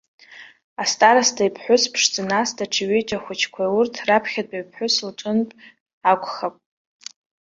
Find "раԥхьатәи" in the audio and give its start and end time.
4.07-4.59